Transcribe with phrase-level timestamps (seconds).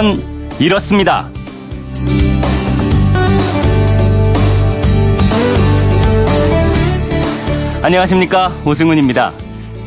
[0.00, 0.18] 그건
[0.58, 1.28] 이렇습니다.
[7.82, 9.32] 안녕하십니까 오승훈입니다.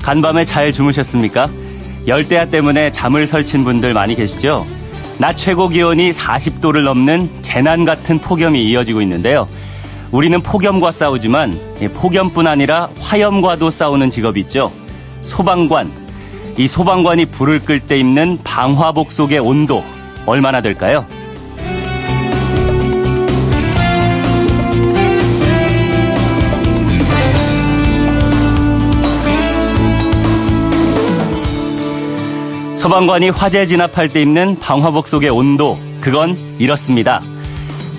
[0.04, 1.50] 간밤에 잘 주무셨습니까?
[2.06, 4.68] 열대야 때문에 잠을 설친 분들 많이 계시죠?
[5.18, 9.48] 낮 최고 기온이 40도를 넘는 재난 같은 폭염이 이어지고 있는데요.
[10.12, 11.60] 우리는 폭염과 싸우지만
[11.96, 14.72] 폭염뿐 아니라 화염과도 싸우는 직업이 있죠.
[15.24, 15.92] 소방관.
[16.60, 19.84] 이 소방관이 불을 끌 때 입는 방화복 속의 온도
[20.26, 21.06] 얼마나 될까요?
[32.78, 37.22] 소방관이 화재 진압할 때 입는 방화복 속의 온도, 그건 이렇습니다.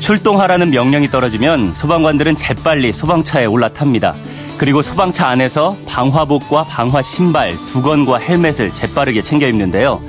[0.00, 4.14] 출동하라는 명령이 떨어지면 소방관들은 재빨리 소방차에 올라탑니다.
[4.58, 10.02] 그리고 소방차 안에서 방화복과 방화 신발, 두건과 헬멧을 재빠르게 챙겨 입는데요.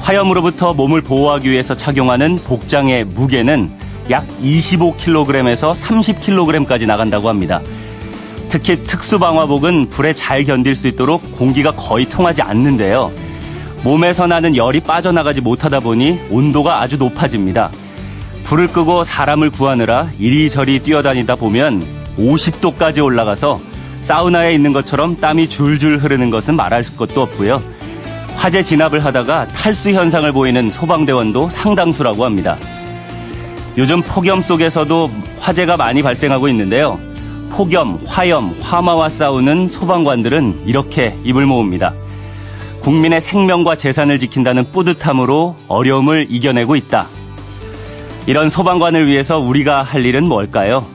[0.00, 3.70] 화염으로부터 몸을 보호하기 위해서 착용하는 복장의 무게는
[4.10, 7.60] 약 25kg에서 30kg까지 나간다고 합니다.
[8.48, 13.12] 특히 특수방화복은 불에 잘 견딜 수 있도록 공기가 거의 통하지 않는데요.
[13.84, 17.70] 몸에서 나는 열이 빠져나가지 못하다 보니 온도가 아주 높아집니다.
[18.44, 21.84] 불을 끄고 사람을 구하느라 이리저리 뛰어다니다 보면
[22.16, 23.60] 50도까지 올라가서
[24.00, 27.62] 사우나에 있는 것처럼 땀이 줄줄 흐르는 것은 말할 것도 없고요.
[28.38, 32.56] 화재 진압을 하다가 탈수 현상을 보이는 소방대원도 상당수라고 합니다.
[33.76, 37.00] 요즘 폭염 속에서도 화재가 많이 발생하고 있는데요.
[37.50, 41.92] 폭염, 화염, 화마와 싸우는 소방관들은 이렇게 입을 모읍니다.
[42.80, 47.08] 국민의 생명과 재산을 지킨다는 뿌듯함으로 어려움을 이겨내고 있다.
[48.26, 50.86] 이런 소방관을 위해서 우리가 할 일은 뭘까요?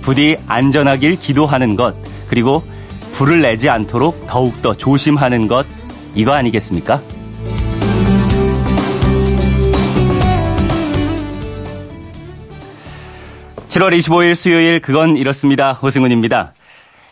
[0.00, 1.94] 부디 안전하길 기도하는 것,
[2.26, 2.64] 그리고
[3.12, 5.64] 불을 내지 않도록 더욱더 조심하는 것,
[6.14, 7.00] 이거 아니겠습니까?
[13.68, 16.52] (7월 25일) 수요일 그건 이렇습니다 호승훈입니다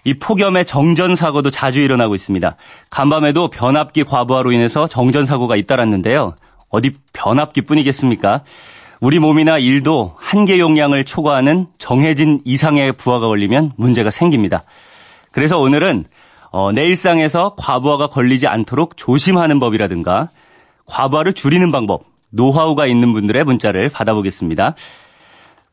[0.04, 2.56] 이 폭염의 정전 사고도 자주 일어나고 있습니다.
[2.90, 6.36] 간밤에도 변압기 과부하로 인해서 정전 사고가 잇따랐는데요.
[6.68, 8.42] 어디 변압기뿐이겠습니까?
[9.00, 14.62] 우리 몸이나 일도 한계 용량을 초과하는 정해진 이상의 부하가 걸리면 문제가 생깁니다.
[15.32, 16.04] 그래서 오늘은
[16.50, 20.30] 어, 내 일상에서 과부하가 걸리지 않도록 조심하는 법이라든가
[20.86, 24.74] 과부하를 줄이는 방법, 노하우가 있는 분들의 문자를 받아보겠습니다.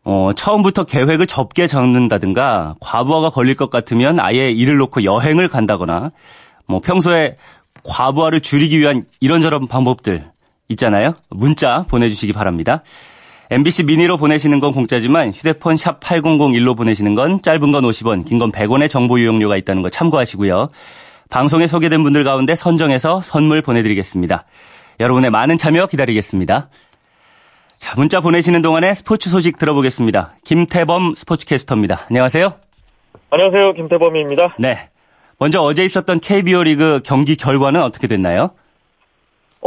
[0.04, 6.12] 어, 처음부터 계획을 접게 적는다든가 과부하가 걸릴 것 같으면 아예 일을 놓고 여행을 간다거나
[6.66, 7.36] 뭐 평소에
[7.84, 10.30] 과부하를 줄이기 위한 이런저런 방법들
[10.70, 11.14] 있잖아요.
[11.30, 12.84] 문자 보내주시기 바랍니다.
[13.50, 18.52] MBC 미니로 보내시는 건 공짜지만 휴대폰 샵 8001로 보내시는 건 짧은 건 50원, 긴 건
[18.52, 20.70] 100원의 정보 이용료가 있다는 거 참고하시고요.
[21.30, 24.46] 방송에 소개된 분들 가운데 선정해서 선물 보내드리겠습니다.
[25.00, 26.68] 여러분의 많은 참여 기다리겠습니다.
[27.80, 30.34] 자, 문자 보내시는 동안에 스포츠 소식 들어보겠습니다.
[30.44, 32.06] 김태범 스포츠캐스터입니다.
[32.10, 32.54] 안녕하세요.
[33.30, 33.74] 안녕하세요.
[33.74, 34.56] 김태범입니다.
[34.60, 34.90] 네.
[35.40, 38.52] 먼저 어제 있었던 KBO 리그 경기 결과는 어떻게 됐나요?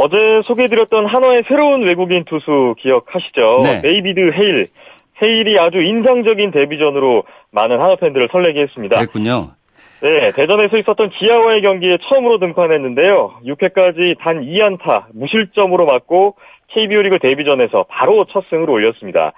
[0.03, 3.59] 어제 소개해드렸던 한화의 새로운 외국인 투수 기억하시죠?
[3.63, 3.81] 네.
[3.81, 4.65] 데이비드 헤일.
[5.21, 8.97] 헤일이 아주 인상적인 데뷔전으로 많은 한화 팬들을 설레게 했습니다.
[8.97, 9.51] 그랬군요.
[10.01, 13.41] 네, 대전에서 있었던 기아와의 경기에 처음으로 등판했는데요.
[13.45, 16.37] 6회까지 단 2안타, 무실점으로 막고
[16.69, 19.33] KBO 리그 데뷔전에서 바로 첫 승을 올렸습니다.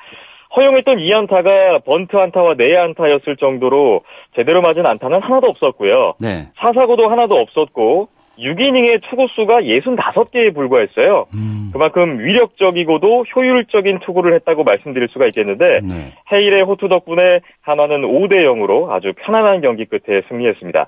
[0.55, 4.03] 허용했던 2안타가 번트 안타와 내야 안타였을 정도로
[4.37, 6.13] 제대로 맞은 안타는 하나도 없었고요.
[6.21, 6.43] 네.
[6.55, 8.07] 사사고도 하나도 없었고
[8.37, 11.27] 6이닝의 투구수가 65개에 불과했어요.
[11.35, 11.69] 음.
[11.71, 16.13] 그만큼 위력적이고도 효율적인 투구를 했다고 말씀드릴 수가 있겠는데 네.
[16.31, 20.87] 헤일의 호투 덕분에 하나는 5대 0으로 아주 편안한 경기 끝에 승리했습니다.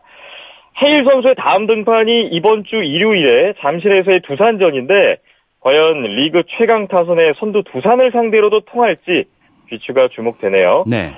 [0.81, 5.17] 헤일 선수의 다음 등판이 이번 주 일요일에 잠실에서의 두산전인데
[5.61, 9.25] 과연 리그 최강 타선의 선두 두산을 상대로도 통할지
[9.69, 10.83] 귀추가 주목되네요.
[10.87, 11.11] 네.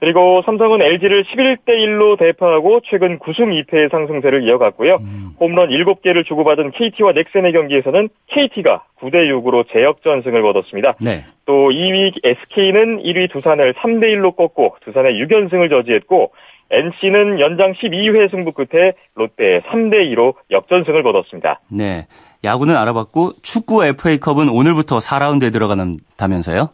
[0.00, 4.96] 그리고 삼성은 LG를 11대 1로 대파하고 최근 9승 2패의 상승세를 이어갔고요.
[5.00, 5.30] 음.
[5.40, 10.94] 홈런 7개를 주고받은 KT와 넥센의 경기에서는 KT가 9대 6으로 제역전승을 거뒀습니다.
[11.00, 11.24] 네.
[11.46, 16.32] 또 2위 SK는 1위 두산을 3대 1로 꺾고 두산의 6연승을 저지했고
[16.70, 21.60] NC는 연장 12회 승부 끝에 롯데의 3대 2로 역전승을 거뒀습니다.
[21.70, 22.06] 네.
[22.44, 26.70] 야구는 알아봤고 축구 FA컵은 오늘부터 4라운드에 들어간다면서요?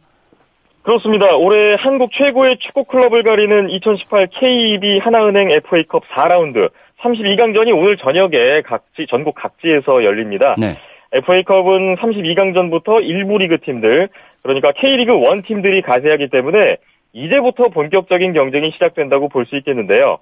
[0.83, 1.37] 그렇습니다.
[1.37, 6.71] 올해 한국 최고의 축구 클럽을 가리는 2018 KEB 하나은행 FA컵 4라운드
[7.01, 10.57] 32강전이 오늘 저녁에 각지 전국 각지에서 열립니다.
[10.59, 10.77] 네.
[11.13, 14.09] FA컵은 32강전부터 일부 리그 팀들
[14.43, 16.77] 그러니까 K리그 1 팀들이 가세하기 때문에
[17.13, 20.19] 이제부터 본격적인 경쟁이 시작된다고 볼 수 있겠는데요.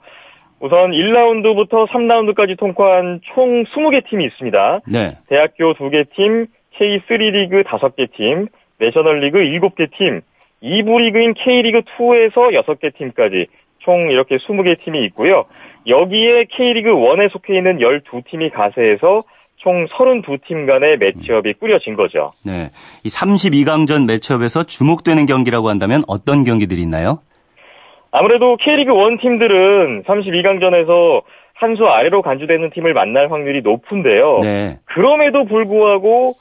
[0.59, 4.81] 우선 1라운드부터 3라운드까지 통과한 총 20개 팀이 있습니다.
[4.89, 5.17] 네.
[5.29, 6.47] 대학교 2개 팀,
[6.77, 8.49] K3 리그 5개 팀,
[8.79, 10.21] 내셔널리그 7개 팀,
[10.63, 13.47] 2부 리그인 K리그 2에서 6개 팀까지
[13.79, 15.45] 총 이렇게 20개 팀이 있고요.
[15.87, 19.25] 여기에 K리그 1에 속해 있는 12팀이 가세해서
[19.57, 22.31] 총 32팀 간의 매치업이 꾸려진 거죠.
[22.45, 22.69] 네.
[23.05, 27.21] 이 32강전 매치업에서 주목되는 경기라고 한다면 어떤 경기들이 있나요?
[28.11, 31.23] 아무래도 K리그 1 팀들은 32강전에서
[31.55, 34.39] 한 수 아래로 간주되는 팀을 만날 확률이 높은데요.
[34.43, 34.79] 네.
[34.87, 36.33] 그럼에도 불구하고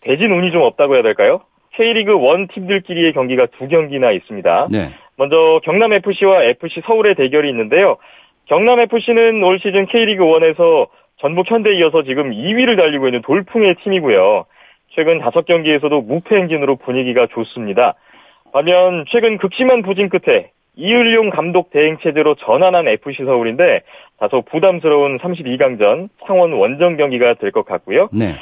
[0.00, 1.42] 대진 운이 좀 없다고 해야 될까요?
[1.76, 4.68] K리그 1 팀들끼리의 경기가 두 경기나 있습니다.
[4.70, 4.90] 네.
[5.16, 7.96] 먼저 경남FC와 FC 서울의 대결이 있는데요.
[8.46, 10.88] 경남FC는 올 시즌 K리그 1에서
[11.20, 14.44] 전북 현대에 이어서 지금 2위를 달리고 있는 돌풍의 팀이고요.
[14.90, 17.94] 최근 5경기에서도 무패 행진으로 분위기가 좋습니다.
[18.52, 23.82] 반면 최근 극심한 부진 끝에 이을용 감독 대행 체제로 전환한 FC 서울인데
[24.18, 28.08] 다소 부담스러운 32강전 창원 원정 경기가 될 것 같고요.
[28.12, 28.34] 네.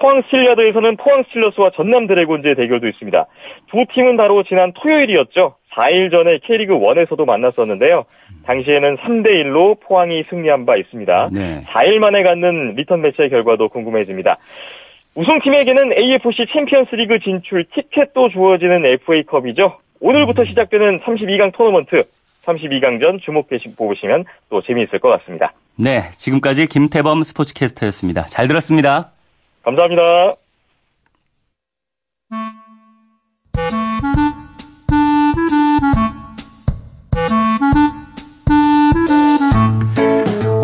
[0.00, 3.26] 포항 스틸야드에서는 포항 스틸러스와 전남 드래곤즈의 대결도 있습니다.
[3.70, 5.56] 두 팀은 바로 지난 토요일이었죠.
[5.72, 8.06] 4일 전에 K리그 1에서도 만났었는데요.
[8.44, 11.28] 당시에는 3대 1로 포항이 승리한 바 있습니다.
[11.32, 11.62] 네.
[11.68, 14.38] 4일 만에 갖는 리턴 매치의 결과도 궁금해집니다.
[15.14, 19.78] 우승팀에게는 AFC 챔피언스 리그 진출 티켓도 주어지는 FA컵이죠.
[20.00, 22.04] 오늘부터 시작되는 32강 토너먼트
[22.46, 25.52] 32강전 주목해 보시면 또 재미있을 것 같습니다.
[25.78, 26.10] 네.
[26.12, 28.26] 지금까지 김태범 스포츠캐스터였습니다.
[28.26, 29.12] 잘 들었습니다.
[29.70, 30.39] 감사합니다.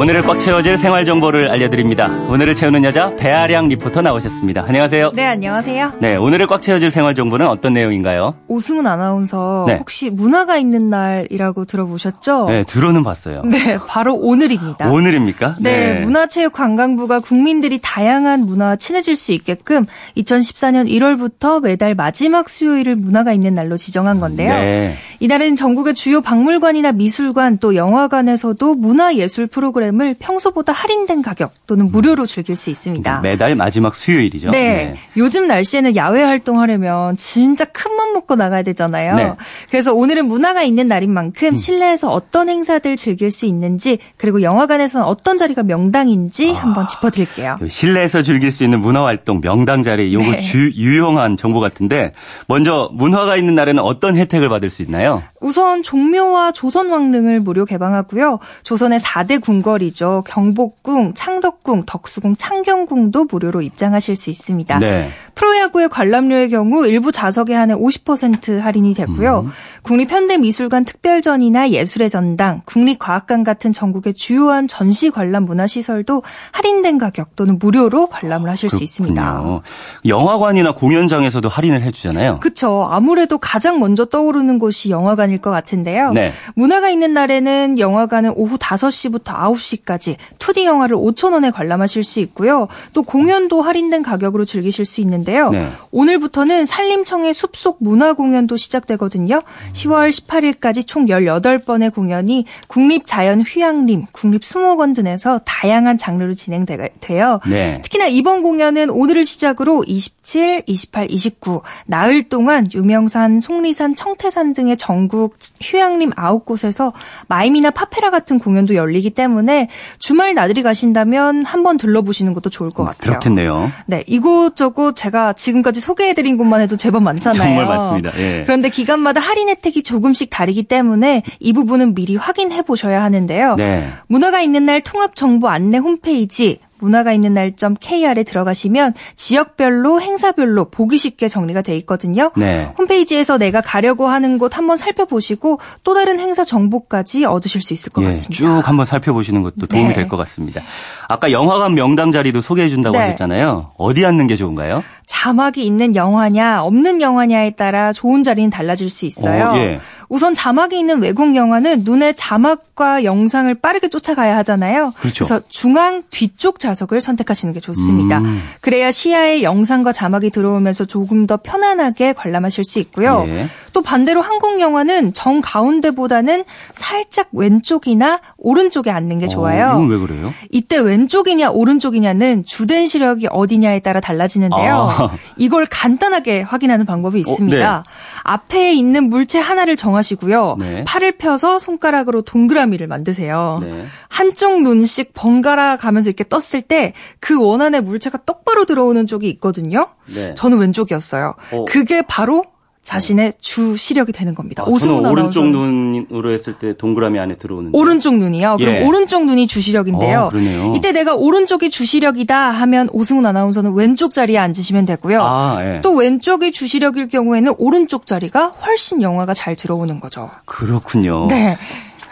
[0.06, 2.06] 오늘을 꽉 채워질 생활 정보를 알려드립니다.
[2.28, 4.64] 오늘을 채우는 여자 배아량 리포터 나오셨습니다.
[4.68, 5.10] 안녕하세요.
[5.16, 5.94] 네, 안녕하세요.
[6.00, 8.34] 네, 오늘을 꽉 채워질 생활 정보는 어떤 내용인가요?
[8.46, 9.74] 오승훈 아나운서 네.
[9.78, 12.46] 혹시 문화가 있는 날이라고 들어보셨죠?
[12.48, 13.42] 네, 들어는 봤어요.
[13.46, 14.88] 네, 바로 오늘입니다.
[14.88, 15.56] 오늘입니까?
[15.58, 19.86] 네, 문화체육관광부가 국민들이 다양한 문화와 친해질 수 있게끔
[20.16, 24.50] 2014년 1월부터 매달 마지막 수요일을 문화가 있는 날로 지정한 건데요.
[24.50, 24.94] 네.
[25.20, 32.56] 이날은 전국의 주요 박물관이나 미술관 또 영화관에서도 문화예술 프로그램을 평소보다 할인된 가격 또는 무료로 즐길
[32.56, 33.20] 수 있습니다.
[33.20, 34.50] 매달 마지막 수요일이죠.
[34.50, 34.96] 네.
[35.16, 39.16] 요즘 날씨에는 야외 활동하려면 진짜 큰 맘 먹고 나가야 되잖아요.
[39.16, 39.32] 네.
[39.70, 41.56] 그래서 오늘은 문화가 있는 날인 만큼 음.
[41.56, 46.62] 실내에서 어떤 행사들 즐길 수 있는지 그리고 영화관에서는 어떤 자리가 명당인지 아.
[46.62, 47.58] 한번 짚어드릴게요.
[47.68, 50.40] 실내에서 즐길 수 있는 문화 활동 명당 자리 요거 네.
[50.42, 52.12] 주, 유용한 정보 같은데
[52.48, 55.05] 먼저 문화가 있는 날에는 어떤 혜택을 받을 수 있나요?
[55.06, 55.22] 있잖아요.
[55.46, 58.40] 우선 종묘와 조선왕릉을 무료 개방하고요.
[58.64, 60.24] 조선의 4대 궁궐이죠.
[60.26, 64.80] 경복궁, 창덕궁, 덕수궁, 창경궁도 무료로 입장하실 수 있습니다.
[64.80, 65.10] 네.
[65.36, 69.44] 프로야구의 관람료의 경우 일부 좌석에 한해 50% 할인이 됐고요.
[69.46, 69.52] 음.
[69.82, 78.08] 국립현대미술관 특별전이나 예술의 전당, 국립과학관 같은 전국의 주요한 전시 관람 문화시설도 할인된 가격 또는 무료로
[78.08, 79.32] 관람을 하실 수 있습니다.
[79.32, 79.60] 그렇군요.
[80.06, 82.40] 영화관이나 공연장에서도 할인을 해주잖아요.
[82.40, 82.88] 그쵸.
[82.90, 86.12] 아무래도 가장 먼저 떠오르는 곳이 영화관일 것 같은데요.
[86.12, 86.32] 네.
[86.54, 92.68] 문화가 있는 날에는 영화관은 오후 5시부터 9시까지 2D 영화를 5,000원에 관람하실 수 있고요.
[92.92, 95.50] 또 공연도 할인된 가격으로 즐기실 수 있는데요.
[95.50, 95.68] 네.
[95.90, 99.40] 오늘부터는 산림청의 숲속 문화 공연도 시작되거든요.
[99.72, 107.40] 10월 18일까지 총 18번의 공연이 국립자연휴양림, 국립수목원 등에서 다양한 장르로 진행돼요.
[107.48, 107.80] 네.
[107.82, 115.15] 특히나 이번 공연은 오늘을 시작으로 27, 28, 29 나흘 동안 유명산, 속리산, 청태산 등의 전국
[115.62, 116.92] 휴양림 9곳에서
[117.28, 119.68] 마임이나 파페라 같은 공연도 열리기 때문에
[119.98, 123.12] 주말 나들이 가신다면 한번 들러보시는 것도 좋을 것 같아요.
[123.12, 123.70] 그렇겠네요.
[123.86, 127.42] 네, 이곳저곳 제가 지금까지 소개해드린 곳만 해도 제법 많잖아요.
[127.42, 128.10] 정말 많습니다.
[128.18, 128.42] 예.
[128.44, 133.56] 그런데 기간마다 할인 혜택이 조금씩 다르기 때문에 이 부분은 미리 확인해 보셔야 하는데요.
[133.56, 133.88] 네.
[134.08, 141.28] 문화가 있는 날 통합 정보 안내 홈페이지 문화가 있는 날.kr에 들어가시면 지역별로 행사별로 보기 쉽게
[141.28, 142.30] 정리가 돼 있거든요.
[142.36, 142.72] 네.
[142.78, 148.02] 홈페이지에서 내가 가려고 하는 곳 한번 살펴보시고 또 다른 행사 정보까지 얻으실 수 있을 것
[148.02, 148.34] 예, 같습니다.
[148.34, 149.94] 쭉 한번 살펴보시는 것도 도움이 네.
[149.94, 150.62] 될것 같습니다.
[151.08, 153.04] 아까 영화관 명당 자리도 소개해 준다고 네.
[153.04, 153.72] 하셨잖아요.
[153.78, 154.82] 어디 앉는 게 좋은가요?
[155.06, 159.50] 자막이 있는 영화냐 없는 영화냐에 따라 좋은 자리는 달라질 수 있어요.
[159.50, 159.78] 어, 예.
[160.08, 164.92] 우선 자막이 있는 외국 영화는 눈에 자막과 영상을 빠르게 쫓아가야 하잖아요.
[164.98, 165.24] 그렇죠.
[165.24, 168.18] 래서 중앙 뒤쪽 좌석을 선택하시는 게 좋습니다.
[168.18, 168.42] 음.
[168.60, 173.24] 그래야 시야에 영상과 자막이 들어오면서 조금 더 편안하게 관람하실 수 있고요.
[173.28, 173.46] 예.
[173.72, 179.72] 또 반대로 한국 영화는 정 가운데보다는 살짝 왼쪽이나 오른쪽에 앉는 게 좋아요.
[179.72, 180.32] 어, 왜 그래요?
[180.50, 184.88] 이때 왼쪽이냐 오른쪽이냐는 주된 시력이 어디냐에 따라 달라지는데요.
[184.90, 185.10] 아.
[185.36, 187.82] 이걸 간단하게 확인하는 방법이 있습니다.
[187.84, 187.90] 네.
[188.22, 190.56] 앞에 있는 물체 하나를 정하시면 정하시고요.
[190.58, 190.84] 네.
[190.84, 193.58] 팔을 펴서 손가락으로 동그라미를 만드세요.
[193.62, 193.86] 네.
[194.08, 199.88] 한쪽 눈씩 번갈아 가면서 이렇게 떴을 때 그 원안에 물체가 똑바로 들어오는 쪽이 있거든요.
[200.06, 200.34] 네.
[200.34, 201.34] 저는 왼쪽이었어요.
[201.52, 201.64] 어.
[201.66, 202.44] 그게 바로
[202.86, 204.62] 자신의 주 시력이 되는 겁니다.
[204.62, 207.76] 아, 저는 오승훈 오른쪽 아나운서는 눈으로 했을 때 동그라미 안에 들어오는데.
[207.76, 208.58] 오른쪽 눈이요.
[208.58, 208.84] 그럼 예.
[208.84, 210.20] 오른쪽 눈이 주 시력인데요.
[210.20, 210.72] 어, 그러네요.
[210.76, 215.20] 이때 내가 오른쪽이 주 시력이다 하면 오승훈 아나운서는 왼쪽 자리에 앉으시면 되고요.
[215.20, 215.80] 아, 예.
[215.82, 220.30] 또 왼쪽이 주 시력일 경우에는 오른쪽 자리가 훨씬 영화가 잘 들어오는 거죠.
[220.44, 221.26] 그렇군요.
[221.28, 221.58] 네.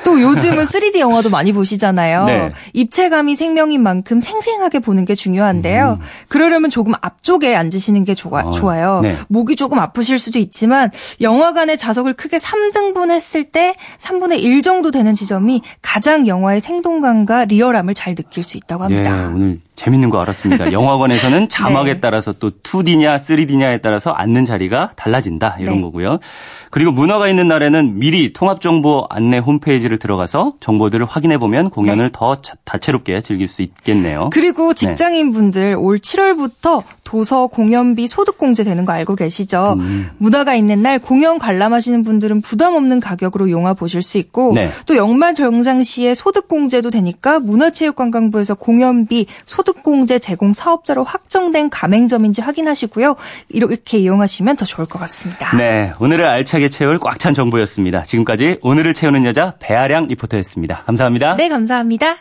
[0.04, 2.24] 또 요즘은 3D 영화도 많이 보시잖아요.
[2.26, 2.52] 네.
[2.72, 5.98] 입체감이 생명인 만큼 생생하게 보는 게 중요한데요.
[6.28, 8.48] 그러려면 조금 앞쪽에 앉으시는 게 좋아, 음.
[8.48, 9.00] 아, 좋아요.
[9.02, 9.16] 네.
[9.28, 15.14] 목이 조금 아프실 수도 있지만 영화관의 좌석을 크게 3등분 했을 때 3분의 1 정도 되는
[15.14, 19.32] 지점이 가장 영화의 생동감과 리얼함을 잘 느낄 수 있다고 예, 합니다.
[19.34, 20.70] 오늘 재밌는 거 알았습니다.
[20.72, 22.00] 영화관에서는 자막에 네.
[22.00, 25.80] 따라서 또 2D냐 3D냐에 따라서 앉는 자리가 달라진다 이런 네.
[25.82, 26.18] 거고요.
[26.70, 32.54] 그리고 문화가 있는 날에는 미리 통합정보 안내 홈페이지를 들어가서 정보들을 확인해 보면 공연을 더 자-
[32.64, 34.30] 다채롭게 즐길 수 있겠네요.
[34.32, 39.76] 그리고 직장인분들 올 7월부터 도서 공연비 소득 공제 되는 거 알고 계시죠?
[39.78, 40.08] 음.
[40.18, 44.70] 문화가 있는 날 공연 관람하시는 분들은 부담 없는 가격으로 영화 보실 수 있고 네.
[44.86, 53.16] 또 연말 정장시에 소득 공제도 되니까 문화체육관광부에서 공연비 소득 공제 제공 사업자로 확정된 가맹점인지 확인하시고요.
[53.48, 55.56] 이렇게 이용하시면 더 좋을 것 같습니다.
[55.56, 58.02] 네, 오늘을 알차게 채울 꽉 찬 정보였습니다.
[58.02, 60.82] 지금까지 오늘을 채우는 여자 배아량 리포터였습니다.
[60.84, 61.36] 감사합니다.
[61.36, 62.16] 네, 감사합니다.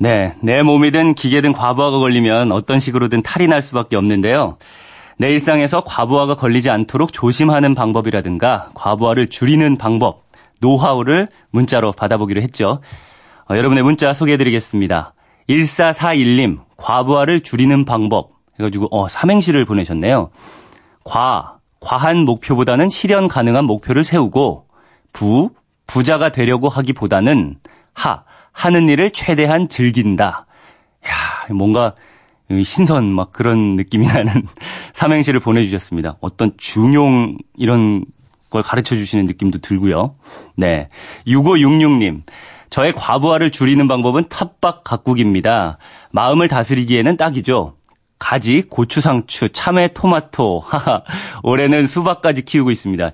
[0.00, 4.56] 네, 내 몸이든 기계든 과부하가 걸리면 어떤 식으로든 탈이 날 수밖에 없는데요.
[5.18, 10.22] 내 일상에서 과부하가 걸리지 않도록 조심하는 방법이라든가 과부하를 줄이는 방법,
[10.60, 12.80] 노하우를 문자로 받아보기로 했죠.
[13.50, 15.14] 어, 여러분의 문자 소개해드리겠습니다.
[15.48, 20.30] 1441님, 과부하를 줄이는 방법 해가지고 어, 삼행시를 보내셨네요.
[21.04, 24.68] 과, 과한 목표보다는 실현 가능한 목표를 세우고
[25.12, 25.50] 부,
[25.88, 27.56] 부자가 되려고 하기보다는
[27.92, 28.22] 하,
[28.52, 30.46] 하는 일을 최대한 즐긴다.
[31.06, 31.94] 야, 뭔가
[32.64, 34.46] 신선 막 그런 느낌이 나는
[34.94, 36.16] 삼행시를 보내주셨습니다.
[36.20, 38.04] 어떤 중용 이런
[38.50, 40.16] 걸 가르쳐 주시는 느낌도 들고요.
[40.56, 40.88] 네.
[41.26, 42.22] 6566님.
[42.70, 45.78] 저의 과부하를 줄이는 방법은 텃밭 가꾸기입니다.
[46.10, 47.74] 마음을 다스리기에는 딱이죠.
[48.18, 50.60] 가지, 고추, 상추, 참외, 토마토.
[50.60, 51.02] 하하.
[51.42, 53.10] 올해는 수박까지 키우고 있습니다.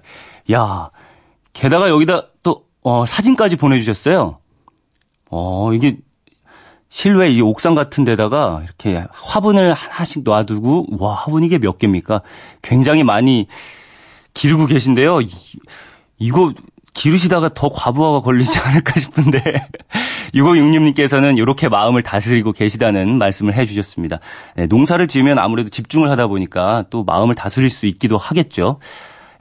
[0.53, 0.91] 야,
[1.53, 4.39] 게다가 여기다 또 어, 사진까지 보내 주셨어요.
[5.31, 5.97] 어, 이게
[6.95, 12.23] 실외 이 옥상 같은 데다가 이렇게 화분을 하나씩 놔두고 와 화분 이게 몇 개입니까?
[12.63, 13.49] 굉장히 많이
[14.33, 15.23] 기르고 계신데요.
[15.23, 15.29] 이,
[16.21, 16.53] 이거
[16.93, 19.43] 기르시다가 더 과부하가 걸리지 않을까 싶은데
[20.35, 24.21] 6566님께서는 이렇게 마음을 다스리고 계시다는 말씀을 해주셨습니다.
[24.55, 28.79] 네, 농사를 지으면 아무래도 집중을 하다 보니까 또 마음을 다스릴 수 있기도 하겠죠.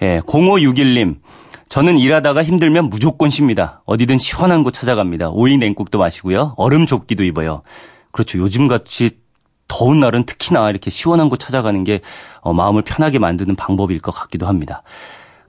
[0.02, 1.18] 예, 0561님.
[1.74, 3.82] 저는 일하다가 힘들면 무조건 쉽니다.
[3.86, 5.32] 어디든 시원한 곳 찾아갑니다.
[5.32, 6.54] 오이 냉국도 마시고요.
[6.56, 7.64] 얼음 조끼도 입어요.
[8.12, 8.38] 그렇죠.
[8.38, 9.18] 요즘같이
[9.68, 12.02] 더운 날은 특히나 이렇게 시원한 곳 찾아가는 게
[12.42, 14.84] 어, 마음을 편하게 만드는 방법일 것 같기도 합니다.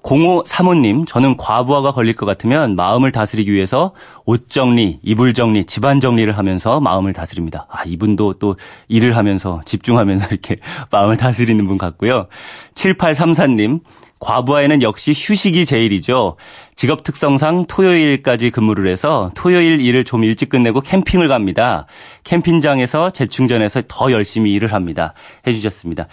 [0.02, 3.92] 05 사모님, 저는 과부하가 걸릴 것 같으면 마음을 다스리기 위해서
[4.24, 7.66] 옷 정리, 이불 정리, 집안 정리를 하면서 마음을 다스립니다.
[7.70, 8.56] 아, 이분도 또
[8.88, 10.56] 일을 하면서 집중하면서 이렇게
[10.90, 12.28] 마음을 다스리는 분 같고요.
[12.76, 13.80] 7834님,
[14.24, 16.36] 과부하에는 역시 휴식이 제일이죠.
[16.74, 21.86] 직업 특성상 토요일까지 근무를 해서 토요일 일을 좀 일찍 끝내고 캠핑을 갑니다.
[22.24, 25.12] 캠핑장에서 재충전해서 더 열심히 일을 합니다.
[25.46, 26.08] 해주셨습니다.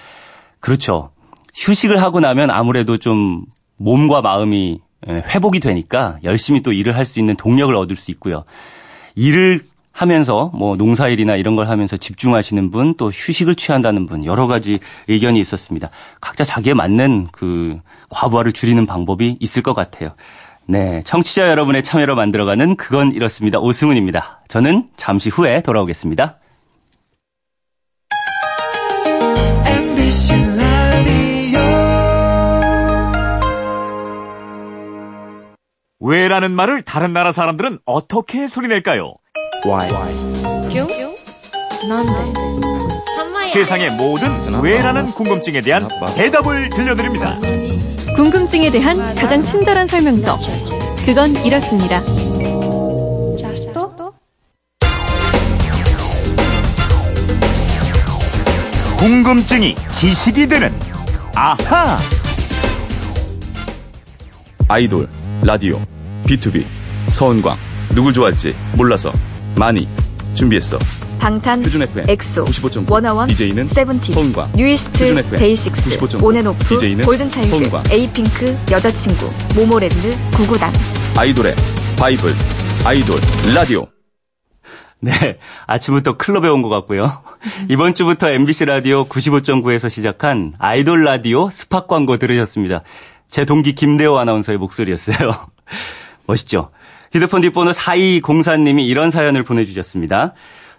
[0.60, 1.12] 그렇죠.
[1.56, 3.44] 휴식을 하고 나면 아무래도 좀
[3.78, 8.44] 몸과 마음이 회복이 되니까 열심히 또 일을 할 수 있는 동력을 얻을 수 있고요.
[9.16, 14.80] 일을 하면서 뭐 농사일이나 이런 걸 하면서 집중하시는 분 또 휴식을 취한다는 분 여러 가지
[15.08, 15.90] 의견이 있었습니다.
[16.20, 17.80] 각자 자기에 맞는 그
[18.10, 20.14] 과부하를 줄이는 방법이 있을 것 같아요.
[20.68, 23.60] 네, 청취자 여러분의 참여로 만들어가는 그건 이렇습니다.
[23.60, 24.42] 오승훈입니다.
[24.48, 26.38] 저는 잠시 후에 돌아오겠습니다.
[36.00, 39.14] 왜라는 말을 다른 나라 사람들은 어떻게 소리낼까요?
[43.54, 44.30] 세상의 모든
[44.62, 47.38] 왜라는 궁금증에 대한 대답을 들려드립니다.
[48.16, 50.40] 궁금증에 대한 가장 친절한 설명서.
[51.06, 52.02] 그건 이렇습니다.
[58.98, 60.72] 궁금증이 지식이 되는
[61.34, 61.98] 아하!
[64.68, 65.10] 아이돌,
[65.42, 65.80] 라디오,
[66.26, 66.64] B2B,
[67.08, 67.58] 서은광,
[67.96, 69.12] 누굴 좋아할지 몰라서
[69.56, 69.88] 많이
[70.34, 70.78] 준비했어.
[71.20, 77.06] 방탄, 표준 FM 엑소, 95.9 워너원, DJ는 세븐틴, 서은광 뉴이스트, FM 데이식스, 95.9 온앤오프, DJ는
[77.06, 80.72] 골든차일드, 에이핑크, 여자친구, 모모랜드, 구구단.
[81.18, 81.56] 아이돌의
[82.00, 82.32] 바이블
[82.86, 83.20] 아이돌
[83.54, 83.86] 라디오
[85.04, 87.22] 네, 아침부터 클럽에 온 것 같고요.
[87.70, 92.84] 이번 주부터 MBC 라디오 95.9에서 시작한 아이돌 라디오 스팟 광고 들으셨습니다.
[93.30, 95.34] 제 동기 김대호 아나운서의 목소리였어요.
[96.28, 96.70] 멋있죠?
[97.12, 100.34] 휴대폰 뒷번호 4204님이 이런 사연을 보내주셨습니다.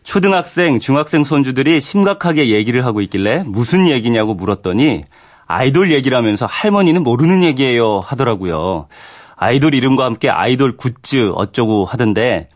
[0.05, 5.05] 초등학생, 중학생 손주들이 심각하게 얘기를 하고 있길래 무슨 얘기냐고 물었더니
[5.47, 8.89] 아이돌 얘기라면서 할머니는 모르는 얘기예요 하더라고요.
[9.37, 12.49] 아이돌 이름과 함께 아이돌 굿즈 어쩌고 하던데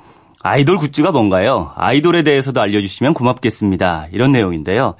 [0.42, 1.73] 아이돌 굿즈가 뭔가요?
[1.76, 4.06] 아이돌에 대해서도 알려주시면 고맙겠습니다.
[4.12, 4.95] 이런 내용인데요.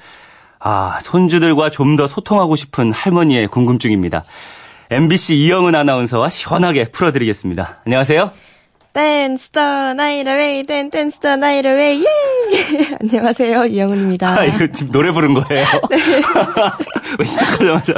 [0.59, 4.25] 아, 손주들과 좀 더 소통하고 싶은 할머니의 궁금증입니다.
[4.91, 7.79] MBC 이영은 아나운서와 시원하게 풀어드리겠습니다.
[7.87, 8.33] 안녕하세요.
[8.97, 14.41] Dance the night away dan dance the night away yeah 안녕하세요 이영은입니다.
[14.41, 15.67] 아, 이거 지금 노래 부른 거예요?
[15.91, 15.99] 네.
[17.23, 17.93] 시작하자마자.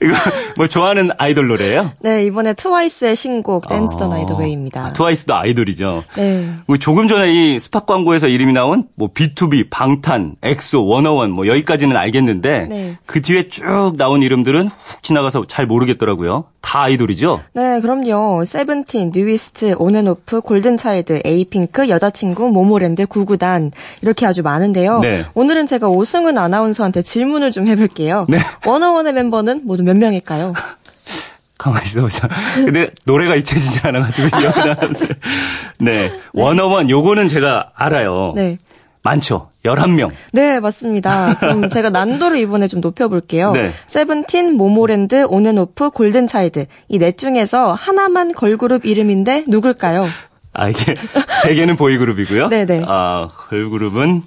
[0.00, 0.14] 이거
[0.56, 1.90] 뭐 좋아하는 아이돌 노래예요?
[2.00, 4.86] 네 이번에 트와이스의 신곡 Dance The Night Away입니다.
[4.86, 6.04] 아, 트와이스도 아이돌이죠.
[6.16, 6.54] 네.
[6.66, 11.98] 뭐 조금 전에 이 스팟 광고에서 이름이 나온 뭐 BTOB, 방탄, 엑소, 워너원 뭐 여기까지는
[11.98, 12.98] 알겠는데 네.
[13.04, 16.46] 그 뒤에 쭉 나온 이름들은 훅 지나가서 잘 모르겠더라고요.
[16.60, 17.42] 다 아이돌이죠?
[17.54, 18.44] 네 그럼요.
[18.44, 25.00] 세븐틴, 뉴이스트, 온앤오프, 골든차일드, 에이핑크, 여자친구, 모모랜드, 구구단 이렇게 아주 많은데요.
[25.00, 25.24] 네.
[25.34, 28.26] 오늘은 제가 오승은 아나운서한테 질문을 좀 해볼게요.
[28.28, 28.38] 네.
[28.66, 30.52] 워너원의 멤버는 모두 몇 명일까요?
[31.58, 32.28] 가만히 있어보자.
[32.54, 35.06] 근데 노래가 잊혀지지 않아가지고 기억나면서.
[35.78, 36.10] 네.
[36.32, 38.32] 워너원 요거는 제가 알아요.
[38.34, 38.56] 네.
[39.02, 39.50] 많죠.
[39.64, 40.10] 11명.
[40.32, 41.34] 네, 맞습니다.
[41.38, 43.52] 그럼 제가 난도를 이번에 좀 높여볼게요.
[43.52, 43.72] 네.
[43.86, 46.66] 세븐틴, 모모랜드, 온앤오프, 골든차일드.
[46.88, 50.06] 이 넷 중에서 하나만 걸그룹 이름인데 누굴까요?
[50.52, 50.96] 아, 이게
[51.44, 52.48] 세 개는 보이그룹이고요.
[52.48, 52.84] 네네.
[52.86, 54.22] 아, 걸그룹은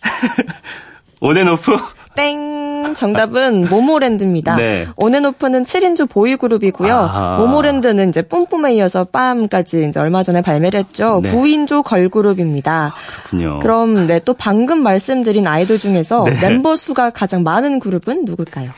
[1.20, 1.76] 온앤오프?
[2.16, 2.94] 땡!
[2.94, 4.56] 정답은 모모랜드입니다.
[4.56, 4.86] 네.
[4.96, 6.94] 온앤오프는 7인조 보이그룹이고요.
[6.94, 7.36] 아하.
[7.38, 11.20] 모모랜드는 이제 뿜뿜에 이어서 빰까지 이제 얼마 전에 발매를 했죠.
[11.22, 11.30] 네.
[11.32, 12.94] 9인조 걸그룹입니다.
[13.28, 13.58] 그렇군요.
[13.60, 16.40] 그럼 네, 또 방금 말씀드린 아이돌 중에서 네.
[16.40, 18.70] 멤버 수가 가장 많은 그룹은 누굴까요?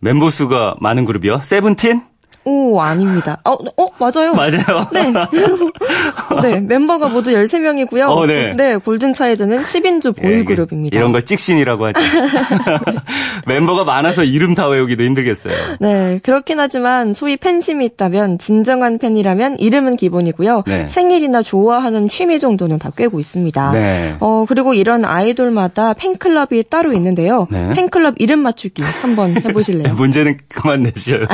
[0.00, 1.40] 멤버 수가 많은 그룹이요.
[1.42, 2.02] 세븐틴?
[2.48, 3.38] 오, 아닙니다.
[3.44, 4.32] 어, 어, 맞아요.
[4.32, 4.88] 맞아요.
[4.90, 5.12] 네.
[6.42, 8.08] 네, 멤버가 모두 13명이고요.
[8.08, 8.76] 어, 네.
[8.78, 10.96] 골든차일드는 10인조 보이그룹입니다.
[10.96, 12.00] 이런 걸 찍신이라고 하죠.
[13.46, 15.54] 멤버가 많아서 이름 다 외우기도 힘들겠어요.
[15.80, 20.62] 네, 그렇긴 하지만 소위 팬심이 있다면 진정한 팬이라면 이름은 기본이고요.
[20.66, 20.88] 네.
[20.88, 23.72] 생일이나 좋아하는 취미 정도는 다 꿰고 있습니다.
[23.72, 24.16] 네.
[24.20, 27.46] 어, 그리고 이런 아이돌마다 팬클럽이 따로 있는데요.
[27.50, 27.74] 네.
[27.74, 29.94] 팬클럽 이름 맞추기 한번 해보실래요?
[29.94, 31.26] 문제는 그만 내셔요.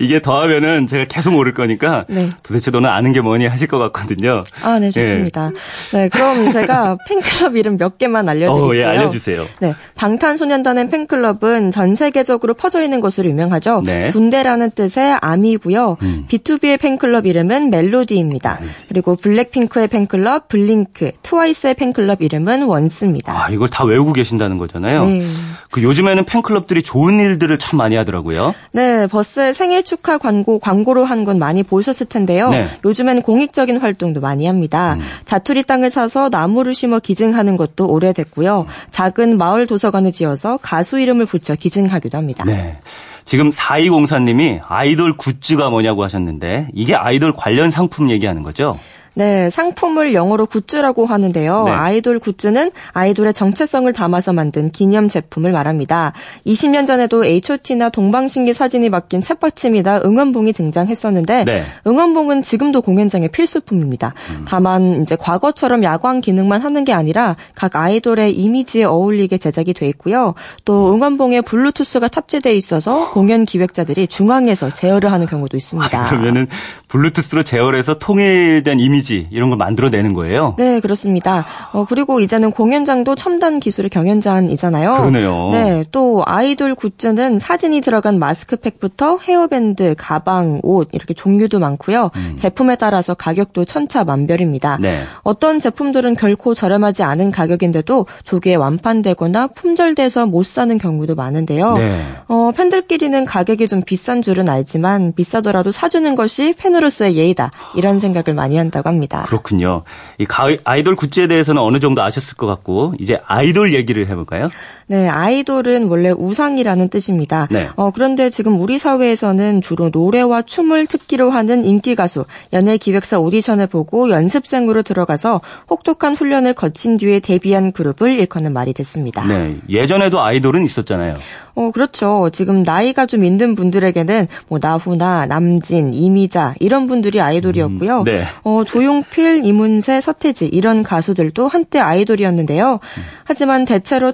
[0.00, 2.28] 이게 더 하면은 제가 계속 모를 거니까 네.
[2.42, 4.44] 도대체 너는 아는 게 뭐니 하실 것 같거든요.
[4.62, 5.50] 아, 네, 좋습니다.
[5.92, 8.64] 네, 그럼 제가 팬클럽 이름 몇 개만 알려드릴게요.
[8.64, 9.46] 어, 예, 알려주세요.
[9.60, 13.82] 네, 방탄소년단의 팬클럽은 전 세계적으로 퍼져 있는 것으로 유명하죠.
[13.84, 14.10] 네.
[14.10, 15.98] 군대라는 뜻의 아미고요.
[16.02, 16.26] 음.
[16.28, 18.60] BTOB의 팬클럽 이름은 멜로디입니다.
[18.88, 23.32] 그리고 블랙핑크의 팬클럽 블링크, 트와이스의 팬클럽 이름은 원스입니다.
[23.32, 25.04] 아, 이걸 다 외우고 계신다는 거잖아요.
[25.04, 25.22] 네.
[25.70, 28.54] 그 요즘에는 팬클럽들이 좋은 일들을 참 많이 하더라고요.
[28.72, 32.48] 네, 버스의 생일 축하 광고, 광고로 한 건 많이 보셨을 텐데요.
[32.50, 32.68] 네.
[32.84, 34.94] 요즘엔 공익적인 활동도 많이 합니다.
[34.94, 35.00] 음.
[35.24, 38.66] 자투리 땅을 사서 나무를 심어 기증하는 것도 오래됐고요.
[38.92, 42.44] 작은 마을 도서관을 지어서 가수 이름을 붙여 기증하기도 합니다.
[42.46, 42.78] 네.
[43.24, 48.74] 지금 4204님이 아이돌 굿즈가 뭐냐고 하셨는데 이게 아이돌 관련 상품 얘기하는 거죠?
[49.18, 51.64] 네, 상품을 영어로 굿즈라고 하는데요.
[51.64, 51.70] 네.
[51.72, 56.12] 아이돌 굿즈는 아이돌의 정체성을 담아서 만든 기념 제품을 말합니다.
[56.46, 61.64] 20년 전에도 H.O.T나 동방신기 사진이 바뀐 책받침이나 응원봉이 등장했었는데 네.
[61.84, 64.14] 응원봉은 지금도 공연장의 필수품입니다.
[64.30, 64.44] 음.
[64.46, 70.34] 다만 이제 과거처럼 야광 기능만 하는 게 아니라 각 아이돌의 이미지에 어울리게 제작이 돼 있고요.
[70.64, 76.00] 또 응원봉에 블루투스가 탑재돼 있어서 공연 기획자들이 중앙에서 제어를 하는 경우도 있습니다.
[76.00, 76.46] 아, 그러면은
[76.86, 80.54] 블루투스로 제어해서 통일된 이미지 이런 걸 만들어내는 거예요?
[80.58, 81.46] 네, 그렇습니다.
[81.72, 84.96] 어, 그리고 이제는 공연장도 첨단 기술의 경연장이잖아요.
[84.96, 85.48] 그러네요.
[85.52, 92.10] 네, 또 아이돌 굿즈는 사진이 들어간 마스크팩부터 헤어밴드, 가방, 옷 이렇게 종류도 많고요.
[92.36, 94.76] 제품에 따라서 가격도 천차만별입니다.
[94.76, 94.82] 음.
[94.82, 95.02] 네.
[95.22, 101.76] 어떤 제품들은 결코 저렴하지 않은 가격인데도 조기에 완판되거나 품절돼서 못 사는 경우도 많은데요.
[101.76, 102.00] 네.
[102.28, 107.50] 어, 팬들끼리는 가격이 좀 비싼 줄은 알지만 비싸더라도 사주는 것이 팬으로서의 예의다.
[107.76, 109.22] 이런 생각을 많이 한다고 합니다.
[109.26, 109.82] 그렇군요.
[110.18, 110.26] 이
[110.64, 114.48] 아이돌 굿즈에 대해서는 어느 정도 아셨을 것 같고 이제 아이돌 얘기를 해볼까요?
[114.88, 117.46] 네, 아이돌은 원래 우상이라는 뜻입니다.
[117.50, 117.68] 네.
[117.76, 122.24] 어, 그런데 지금 우리 사회에서는 주로 노래와 춤을 특기로 하는 인기 가수,
[122.54, 129.24] 연예 기획사 오디션을 보고 연습생으로 들어가서 혹독한 훈련을 거친 뒤에 데뷔한 그룹을 일컫는 말이 됐습니다.
[129.26, 131.14] 네, 예전에도 아이돌은 있었잖아요.
[131.58, 132.30] 어, 그렇죠.
[132.32, 137.98] 지금 나이가 좀 있는 분들에게는 뭐 나훈아, 남진, 이미자 이런 분들이 아이돌이었고요.
[137.98, 138.24] 음, 네.
[138.44, 142.74] 어, 조용필, 이문세, 서태지 이런 가수들도 한때 아이돌이었는데요.
[142.74, 143.02] 음.
[143.24, 144.12] 하지만 대체로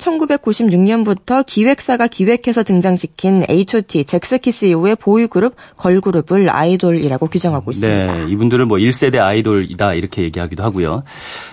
[0.68, 8.12] 1996년부터 기획사가 기획해서 등장시킨 H.O.T, 잭스키스 이후의 보이그룹, 걸그룹을 아이돌이라고 규정하고 있습니다.
[8.12, 11.02] 네, 이분들을 뭐 1세대 아이돌이다 이렇게 얘기하기도 하고요.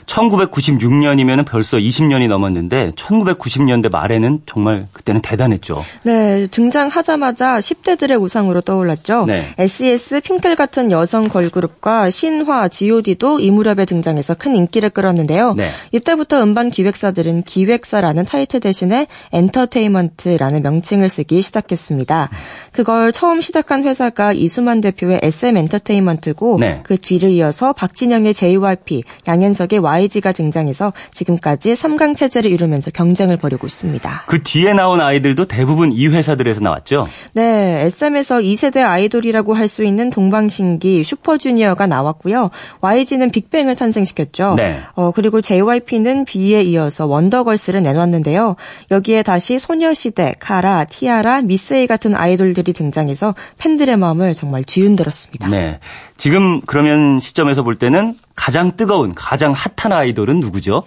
[0.06, 5.84] 1996년이면 벌써 20년이 넘었는데 1990년대 말에는 정말 그때는 대단했죠.
[6.04, 9.26] 네, 등장하자마자 10대들의 우상으로 떠올랐죠.
[9.26, 9.54] 네.
[9.58, 15.54] SES, 핑클 같은 여성 걸그룹과 신화, G.O.D도 이 무렵에 등장해서 큰 인기를 끌었는데요.
[15.54, 15.70] 네.
[15.92, 19.01] 이때부터 음반 기획사들은 기획사라는 타이틀 대신에
[19.34, 22.30] 엔터테인먼트라는 명칭을 쓰기 시작했습니다.
[22.72, 26.80] 그걸 처음 시작한 회사가 이수만 대표의 SM 엔터테인먼트고 네.
[26.84, 34.24] 그 뒤를 이어서 박진영의 JYP, 양현석의 YG가 등장해서 지금까지 3강 체제를 이루면서 경쟁을 벌이고 있습니다.
[34.28, 37.08] 그 뒤에 나온 아이들도 대부분 대부분 이 회사들에서 나왔죠?
[37.34, 42.50] 네, SM에서 2세대 아이돌이라고 할 수 있는 동방신기, 슈퍼주니어가 나왔고요.
[42.82, 44.56] YG는 빅뱅을 탄생시켰죠.
[44.56, 44.82] 네.
[44.96, 48.58] 어, 그리고 JYP는 B에 이어서 원더걸스를 내놨는데요.
[48.92, 55.48] 여기에 다시 소녀시대, 카라, 티아라, 미스에이 같은 아이돌들이 등장해서 팬들의 마음을 정말 뒤흔들었습니다.
[55.48, 55.80] 네.
[56.18, 60.84] 지금 그러면 시점에서 볼 때는 가장 뜨거운, 가장 핫한 아이돌은 누구죠?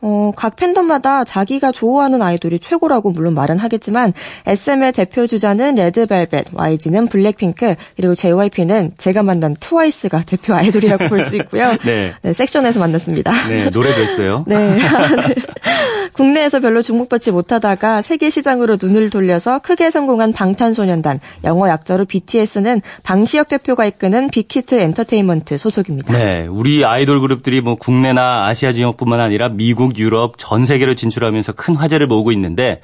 [0.00, 4.12] 어, 각 팬덤마다 자기가 좋아하는 아이돌이 최고라고 물론 말은 하겠지만
[4.46, 11.36] SM의 대표 주자는 레드벨벳, YG는 블랙핑크, 그리고 JYP는 제가 만난 트와이스가 대표 아이돌이라고 볼 수
[11.36, 11.76] 있고요.
[11.84, 12.14] 네.
[12.22, 12.32] 네.
[12.32, 13.32] 섹션에서 만났습니다.
[13.48, 14.44] 네, 노래도 했어요.
[14.48, 14.76] 네.
[14.76, 14.78] 네.
[16.14, 23.48] 국내에서 별로 주목받지 못하다가 세계 시장으로 눈을 돌려서 크게 성공한 방탄소년단, 영어 약자로 BTS는 방시혁
[23.48, 26.12] 대표가 이끄는 빅히트 엔터테인먼트 소속입니다.
[26.16, 31.52] 네, 우리 아이돌 그룹들이 뭐 국내나 아시아 지역뿐만 아니라 미국 미국, 유럽, 전 세계로 진출하면서
[31.52, 32.80] 큰 화제를 모으고 있는데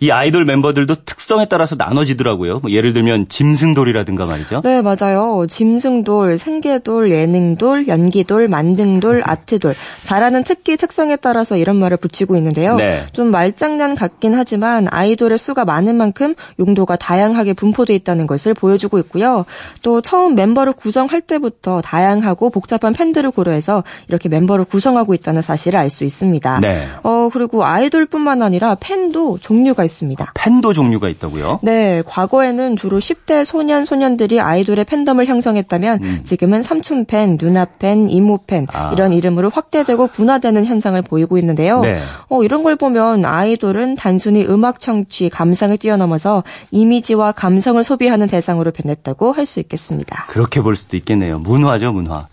[0.00, 2.60] 이 아이돌 멤버들도 특성에 따라서 나눠지더라고요.
[2.60, 4.60] 뭐 예를 들면 짐승돌이라든가 말이죠.
[4.62, 5.46] 네, 맞아요.
[5.48, 9.74] 짐승돌, 생계돌, 예능돌, 연기돌, 만등돌, 아트돌.
[10.02, 12.76] 잘하는 특기 특성에 따라서 이런 말을 붙이고 있는데요.
[12.76, 13.06] 네.
[13.12, 19.44] 좀 말장난 같긴 하지만 아이돌의 수가 많은 만큼 용도가 다양하게 분포되어 있다는 것을 보여주고 있고요.
[19.82, 25.94] 또 처음 멤버를 구성할 때부터 다양하고 복잡한 팬들을 고려해서 이렇게 멤버를 구성하고 있다는 사실을 알
[25.94, 26.58] 수 있습니다.
[26.60, 26.88] 네.
[27.04, 30.32] 어, 그리고 아이돌뿐만 아니라 팬도 종류가 있습니다.
[30.34, 31.60] 팬도 종류가 있다고요?
[31.62, 36.20] 네, 과거에는 주로 10대 소년 소년들이 아이돌의 팬덤을 형성했다면 음.
[36.24, 38.90] 지금은 삼촌 팬, 누나 팬, 이모 팬 아.
[38.92, 41.80] 이런 이름으로 확대되고 분화되는 현상을 보이고 있는데요.
[41.80, 42.00] 네.
[42.28, 49.32] 어, 이런 걸 보면 아이돌은 단순히 음악 청취, 감상을 뛰어넘어서 이미지와 감성을 소비하는 대상으로 변했다고
[49.32, 50.24] 할 수 있겠습니다.
[50.28, 51.38] 그렇게 볼 수도 있겠네요.
[51.38, 52.26] 문화죠, 문화.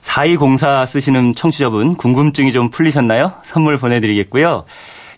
[0.00, 3.34] 4204 쓰시는 청취자분 궁금증이 좀 풀리셨나요?
[3.44, 4.64] 선물 보내드리겠고요.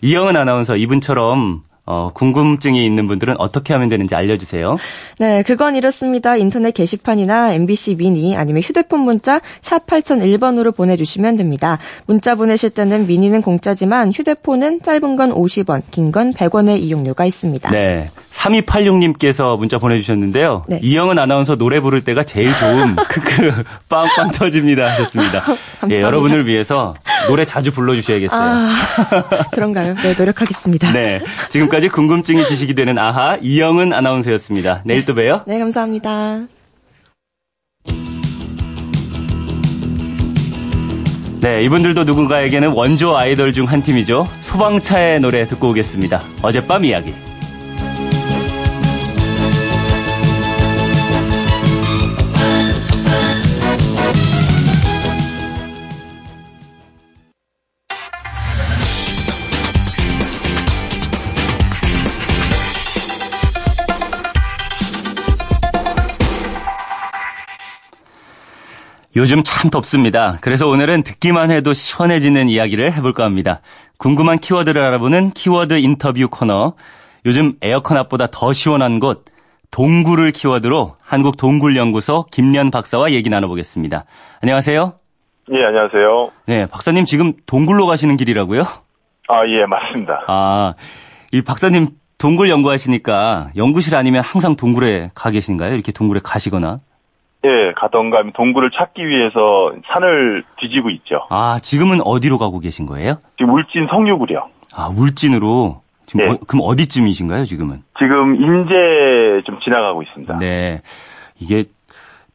[0.01, 4.77] 이영은 아나운서 이분처럼 어, 궁금증이 있는 분들은 어떻게 하면 되는지 알려주세요.
[5.17, 6.35] 네, 그건 이렇습니다.
[6.37, 11.79] 인터넷 게시판이나 MBC 미니 아니면 휴대폰 문자 샵 8001번으로 보내주시면 됩니다.
[12.05, 17.71] 문자 보내실 때는 미니는 공짜지만 휴대폰은 짧은 건 50원, 긴 건 100원의 이용료가 있습니다.
[17.71, 18.09] 네.
[18.39, 20.63] 3286님께서 문자 보내주셨는데요.
[20.67, 20.79] 네.
[20.81, 22.95] 이영은 아나운서 노래 부를 때가 제일 좋음.
[22.95, 25.43] 크크 빵빵 터집니다 하셨습니다.
[25.91, 26.93] 예, 여러분을 위해서
[27.27, 28.39] 노래 자주 불러주셔야겠어요.
[28.41, 28.69] 아,
[29.51, 29.95] 그런가요?
[29.95, 30.91] 네, 노력하겠습니다.
[30.93, 31.21] 네.
[31.49, 34.81] 지금까지 궁금증이 지식이 되는 아하 이영은 아나운서였습니다.
[34.85, 35.41] 내일 또 봬요.
[35.45, 36.39] 네, 감사합니다.
[41.41, 44.27] 네, 이분들도 누군가에게는 원조 아이돌 중 한 팀이죠.
[44.41, 46.21] 소방차의 노래 듣고 오겠습니다.
[46.41, 47.13] 어젯밤 이야기.
[69.15, 70.37] 요즘 참 덥습니다.
[70.41, 73.61] 그래서 오늘은 듣기만 해도 시원해지는 이야기를 해볼까 합니다.
[73.97, 76.75] 궁금한 키워드를 알아보는 키워드 인터뷰 코너.
[77.25, 79.25] 요즘 에어컨 앞보다 더 시원한 곳,
[79.71, 84.05] 동굴을 키워드로 한국 동굴연구소 김련 박사와 얘기 나눠보겠습니다.
[84.41, 84.93] 안녕하세요.
[85.57, 86.31] 예, 안녕하세요.
[86.45, 88.61] 네, 박사님 지금 동굴로 가시는 길이라고요?
[89.27, 90.23] 아, 예, 맞습니다.
[90.27, 90.75] 아,
[91.31, 95.73] 이 박사님 동굴 연구하시니까 연구실 아니면 항상 동굴에 가 계신가요?
[95.73, 96.79] 이렇게 동굴에 가시거나?
[97.45, 101.21] 예, 가던가 동굴을 찾기 위해서 산을 뒤지고 있죠.
[101.29, 103.17] 아, 지금은 어디로 가고 계신 거예요?
[103.37, 104.47] 지금 울진 성유구려.
[104.75, 105.81] 아, 울진으로.
[106.05, 106.31] 지금 네.
[106.31, 107.83] 어- 그럼 어디쯤이신가요, 지금은?
[107.97, 110.37] 지금 인제 좀 지나가고 있습니다.
[110.39, 110.81] 네.
[111.39, 111.65] 이게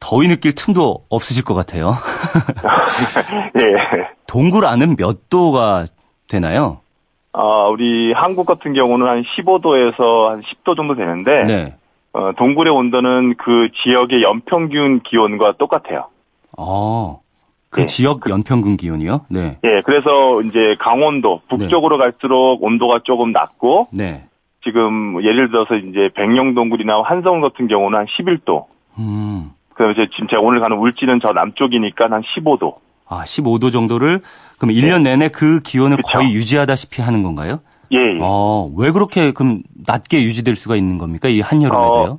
[0.00, 1.96] 더위 느낄 틈도 없으실 것 같아요.
[3.60, 4.08] 예.
[4.26, 5.84] 동굴 안은 몇 도가
[6.28, 6.80] 되나요?
[7.32, 11.74] 아, 우리 한국 같은 경우는 한 15도에서 한 10도 정도 되는데, 네.
[12.14, 16.08] 어, 동굴의 온도는 그 지역의 연평균 기온과 똑같아요.
[16.56, 17.20] 어.
[17.70, 17.86] 그 네.
[17.86, 19.26] 지역 연평균 기온이요?
[19.28, 19.58] 네.
[19.64, 24.26] 예, 그래서 이제 강원도, 북쪽으로 갈수록 온도가 조금 낮고, 네.
[24.62, 28.66] 지금 예를 들어서 이제 백령동굴이나 한성울 같은 경우는 한 11도.
[28.98, 29.50] 음.
[29.70, 32.76] 그다음에 이제 지금 제가 오늘 가는 울진은 저 남쪽이니까 한 15도.
[33.08, 34.22] 아, 15도 정도를
[34.58, 36.02] 그럼 1년 내내 그 기온을 네.
[36.02, 36.18] 그쵸.
[36.18, 37.58] 거의 유지하다시피 하는 건가요?
[37.92, 38.18] 예, 예.
[38.20, 41.28] 어, 왜 그렇게 그럼 낮게 유지될 수가 있는 겁니까?
[41.28, 42.12] 이 한여름에도요?
[42.12, 42.16] 어,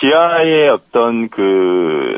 [0.00, 2.16] 지하의 어떤 그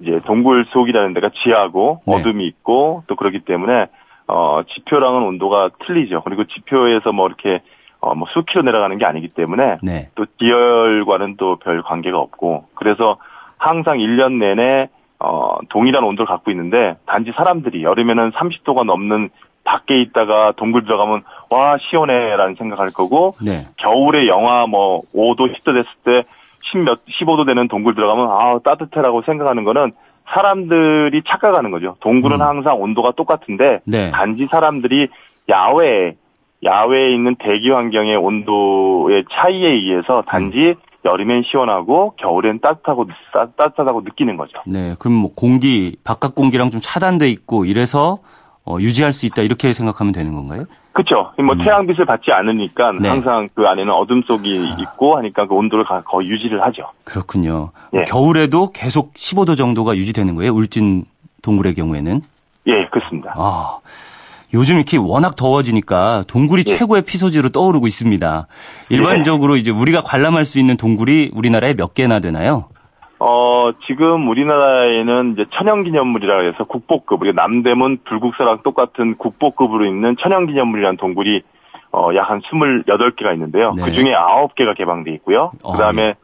[0.00, 2.14] 이제 동굴 속이라는 데가 지하고 네.
[2.16, 3.86] 어둠이 있고 또 그렇기 때문에
[4.26, 6.22] 어 지표랑은 온도가 틀리죠.
[6.24, 7.62] 그리고 지표에서 뭐 이렇게
[8.00, 10.10] 어뭐 수키로 내려가는 게 아니기 때문에 네.
[10.14, 13.16] 또 지열과는 또 별 관계가 없고 그래서
[13.58, 14.88] 항상 1년 내내
[15.20, 19.30] 어 동일한 온도를 갖고 있는데 단지 사람들이 여름에는 30도가 넘는
[19.64, 21.22] 밖에 있다가 동굴 들어가면
[21.54, 23.66] 와 시원해라는 생각할 거고 네.
[23.76, 26.24] 겨울에 영하 뭐 5도 10도 됐을 때
[26.72, 29.92] 10몇 15도 되는 동굴 들어가면 아 따뜻해라고 생각하는 거는
[30.32, 31.96] 사람들이 착각하는 거죠.
[32.00, 32.42] 동굴은 음.
[32.42, 34.10] 항상 온도가 똑같은데 네.
[34.10, 35.08] 단지 사람들이
[35.48, 36.16] 야외에
[36.64, 44.36] 야외에 있는 대기 환경의 온도의 차이에 의해서 단지 여름엔 시원하고 겨울엔 따뜻하고 따, 따뜻하다고 느끼는
[44.38, 44.58] 거죠.
[44.66, 44.96] 네.
[44.98, 48.18] 그럼 뭐 공기, 바깥 공기랑 좀 차단돼 있고 이래서
[48.64, 50.64] 어, 유지할 수 있다 이렇게 생각하면 되는 건가요?
[50.94, 51.32] 그렇죠.
[51.42, 52.98] 뭐 태양빛을 받지 않으니까 음.
[53.00, 53.08] 네.
[53.08, 56.84] 항상 그 안에는 어둠 속이 있고 하니까 그 온도를 가- 거의 유지를 하죠.
[57.04, 57.72] 그렇군요.
[57.94, 58.04] 예.
[58.04, 60.52] 겨울에도 계속 15도 정도가 유지되는 거예요?
[60.52, 61.04] 울진
[61.42, 62.22] 동굴의 경우에는?
[62.68, 63.34] 예, 그렇습니다.
[63.36, 63.78] 아,
[64.54, 66.76] 요즘 이렇게 워낙 더워지니까 동굴이 예.
[66.76, 68.46] 최고의 피소지로 떠오르고 있습니다.
[68.88, 72.66] 일반적으로 이제 우리가 관람할 수 있는 동굴이 우리나라에 몇 개나 되나요?
[73.26, 81.40] 어, 지금 우리나라에는 이제 천연기념물이라 해서 국보급, 우리 남대문 불국사랑 똑같은 국보급으로 있는 천연기념물이라는 동굴이
[81.92, 83.72] 어, 약 한 28개가 있는데요.
[83.76, 83.82] 네.
[83.82, 85.52] 그 중에 9개가 개방돼 있고요.
[85.62, 86.16] 어, 그 다음에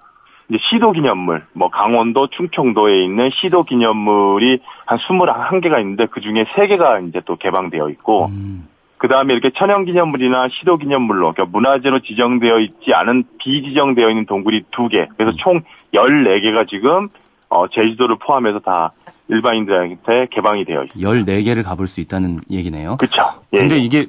[0.51, 7.37] 이제 시도기념물, 뭐 강원도, 충청도에 있는 시도기념물이 한 21개가 있는데 그 중에 3개가 이제 또
[7.37, 8.69] 개방되어 있고, 음,
[9.01, 15.35] 그 다음에 이렇게 천연기념물이나 시도기념물로, 그러니까 문화재로 지정되어 있지 않은 비지정되어 있는 동굴이 2개, 그래서
[15.39, 15.63] 총
[15.95, 17.09] 14개가 지금,
[17.49, 18.93] 어, 제주도를 포함해서 다
[19.29, 21.11] 일반인들한테 개방이 되어 있습니다.
[21.11, 22.99] 14개를 가볼 수 있다는 얘기네요.
[22.99, 23.23] 그쵸.
[23.55, 23.59] 예.
[23.61, 24.05] 근데 이게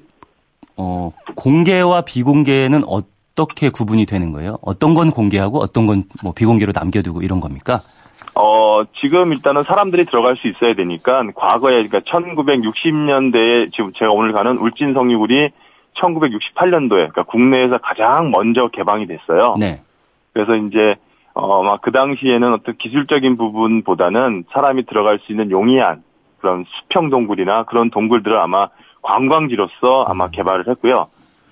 [0.76, 4.58] 어, 공개와 비공개는 어떻게 구분이 되는 거예요?
[4.62, 7.80] 어떤 건 공개하고 어떤 건 뭐 비공개로 남겨두고 이런 겁니까?
[8.36, 14.58] 어, 지금 일단은 사람들이 들어갈 수 있어야 되니까, 과거에, 그러니까 1960년대에, 지금 제가 오늘 가는
[14.60, 15.50] 울진 성유굴이
[15.96, 19.56] 1968년도에, 그러니까 국내에서 가장 먼저 개방이 됐어요.
[19.60, 19.82] 네.
[20.34, 20.96] 그래서 이제
[21.34, 26.04] 어 막 그 당시에는 어떤 기술적인 부분보다는 사람이 들어갈 수 있는 용이한
[26.40, 28.68] 그런 수평 동굴이나 그런 동굴들을 아마
[29.02, 31.04] 관광지로서 아마 개발을 했고요.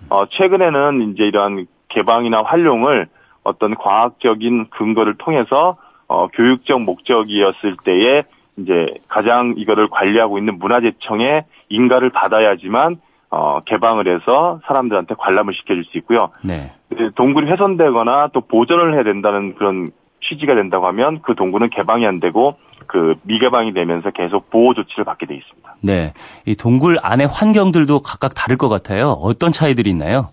[0.09, 3.07] 어 최근에는 이제 이러한 개방이나 활용을
[3.43, 5.77] 어떤 과학적인 근거를 통해서
[6.09, 8.23] 어 교육적 목적이었을 때에
[8.57, 12.97] 이제 가장 이거를 관리하고 있는 문화재청에 인가를 받아야지만
[13.29, 16.31] 어 개방을 해서 사람들한테 관람을 시켜줄 수 있고요.
[16.43, 16.71] 네.
[16.91, 19.91] 이제 동굴이 훼손되거나 또 보존을 해야 된다는 그런
[20.27, 25.27] 취지가 된다고 하면 그 동굴은 개방이 안 되고 그 미개방이 되면서 계속 보호 조치를 받게
[25.27, 25.75] 돼 있습니다.
[25.81, 26.13] 네.
[26.45, 29.09] 이 동굴 안의 환경들도 각각 다를 것 같아요.
[29.09, 30.29] 어떤 차이들이 있나요?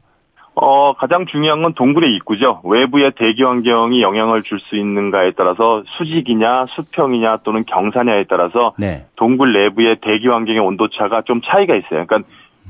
[0.58, 2.62] 어, 가장 중요한 건 동굴의 입구죠.
[2.64, 9.04] 외부의 대기 환경이 영향을 줄 수 있는가에 따라서 수직이냐, 수평이냐 또는 경사냐에 따라서 네.
[9.16, 12.06] 동굴 내부의 대기 환경의 온도차가 좀 차이가 있어요.
[12.06, 12.20] 그러니까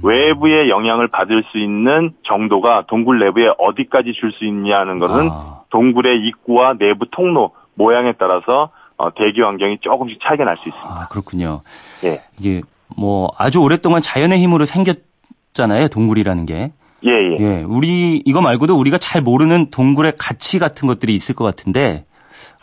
[0.02, 6.26] 외부의 영향을 받을 수 있는 정도가 동굴 내부에 어디까지 줄 수 있냐는 것은 아, 동굴의
[6.26, 10.90] 입구와 내부 통로 모양에 따라서 어, 대기 환경이 조금씩 차이가 날 수 있습니다.
[10.90, 11.60] 아, 그렇군요.
[12.04, 12.62] 예, 이게
[12.96, 15.86] 뭐 아주 오랫동안 자연의 힘으로 생겼잖아요.
[15.88, 16.72] 동굴이라는 게.
[17.04, 17.36] 예, 예.
[17.38, 17.62] 예.
[17.66, 22.04] 우리 이거 말고도 우리가 잘 모르는 동굴의 가치 같은 것들이 있을 것 같은데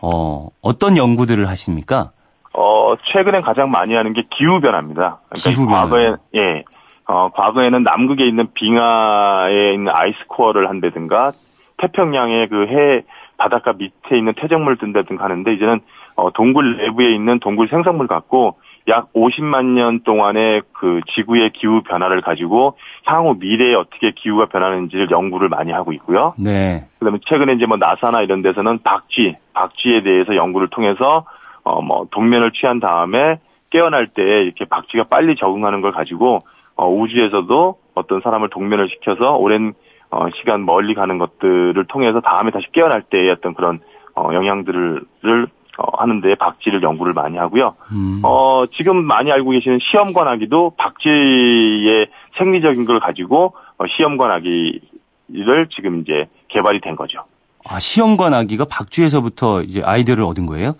[0.01, 2.11] 어, 어떤 연구들을 하십니까?
[2.53, 5.19] 어, 최근에 가장 많이 하는 게 기후 변화입니다.
[5.29, 5.81] 그러니까 기후 변화.
[5.83, 6.63] 과거에 예.
[7.05, 11.31] 어, 과거에는 남극에 있는 빙하에 있는 아이스 코어를 한다든가
[11.77, 13.03] 태평양의 그 해
[13.37, 15.81] 바닷가 밑에 있는 퇴적물 뜬다든가 하는데 이제는
[16.15, 22.21] 어, 동굴 내부에 있는 동굴 생성물 갖고 약 50만 년 동안의 그 지구의 기후 변화를
[22.21, 26.33] 가지고 향후 미래에 어떻게 기후가 변하는지를 연구를 많이 하고 있고요.
[26.37, 26.85] 네.
[26.99, 31.25] 그다음에 최근에 이제 뭐 나사나 이런 데서는 박쥐, 박쥐에 대해서 연구를 통해서
[31.63, 33.39] 어, 뭐, 동면을 취한 다음에
[33.69, 36.43] 깨어날 때 이렇게 박쥐가 빨리 적응하는 걸 가지고,
[36.75, 39.73] 어, 우주에서도 어떤 사람을 동면을 시켜서 오랜,
[40.11, 43.79] 어, 시간 멀리 가는 것들을 통해서 다음에 다시 깨어날 때의 어떤 그런,
[44.15, 47.75] 어, 영향들을, 어, 하는데 박쥐를 연구를 많이 하고요.
[47.91, 48.21] 음.
[48.23, 52.07] 어, 지금 많이 알고 계시는 시험관 아기도 박쥐의
[52.37, 57.23] 생리적인 걸 가지고, 어, 시험관 아기를 지금 이제 개발이 된 거죠.
[57.65, 60.73] 아, 시험관 아기가 박쥐에서부터 이제 아이디어를 얻은 거예요?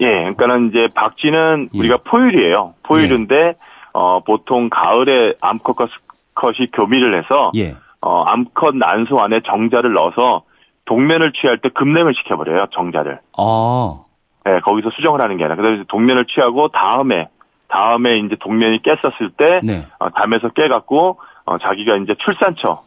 [0.00, 1.78] 예, 그러니까는 이제 박쥐는 예.
[1.78, 2.74] 우리가 포유류예요.
[2.84, 3.56] 포유류인데
[3.92, 7.74] 어 보통 가을에 암컷과 수컷이 교미를 해서 예.
[8.00, 10.42] 어 암컷 난소 안에 정자를 넣어서
[10.84, 13.18] 동면을 취할 때 급냉을 시켜버려요 정자를.
[13.36, 14.00] 아,
[14.46, 17.28] 예, 거기서 수정을 하는 게 아니라 그래서 동면을 취하고 다음에
[17.68, 19.86] 다음에 이제 동면이 깼었을 때 네.
[19.98, 22.82] 어, 담에서 깨갖고 어, 자기가 이제 출산처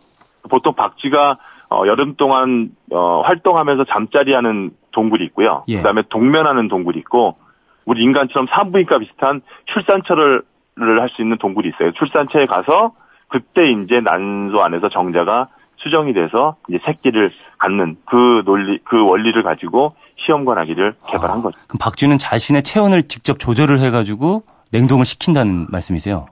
[0.50, 1.38] 보통 박쥐가
[1.70, 5.64] 어, 여름 동안 어, 활동하면서 잠자리하는 동굴이 있고요.
[5.68, 5.78] 예.
[5.78, 7.38] 그다음에 동면하는 동굴이 있고
[7.86, 10.44] 우리 인간처럼 산부인과 비슷한 출산처를
[10.78, 11.92] 할 수 있는 동굴이 있어요.
[11.94, 12.94] 출산처에 가서
[13.28, 15.48] 그때 이제 난소 안에서 정자가
[15.84, 21.58] 수정이 돼서 이제 새끼를 갖는 그 논리 그 원리를 가지고 시험관 아기를 개발한 거죠.
[21.68, 26.28] 그럼 박쥐는 자신의 체온을 직접 조절을 해가지고 냉동을 시킨다는 말씀이세요?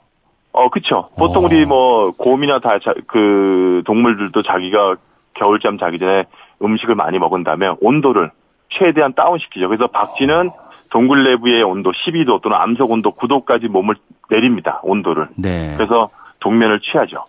[0.52, 1.10] 어, 그쵸.
[1.18, 1.46] 보통 어.
[1.46, 4.96] 우리 뭐, 곰이나 다, 자, 그, 동물들도 자기가
[5.36, 6.24] 겨울잠 자기 전에
[6.62, 8.32] 음식을 많이 먹은 다음에 온도를
[8.70, 9.68] 최대한 다운시키죠.
[9.68, 10.50] 그래서 박쥐는
[10.90, 13.96] 동굴 내부의 온도 12도 또는 암석 온도 9도까지 몸을
[14.30, 14.80] 내립니다.
[14.84, 15.30] 온도를.
[15.36, 15.74] 네.
[15.78, 16.10] 그래서
[16.40, 17.24] 동면을 취하죠.